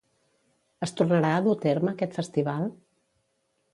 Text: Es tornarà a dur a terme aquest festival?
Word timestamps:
Es 0.87 0.93
tornarà 1.01 1.33
a 1.39 1.43
dur 1.47 1.55
a 1.57 1.61
terme 1.67 1.93
aquest 1.93 2.19
festival? 2.21 2.65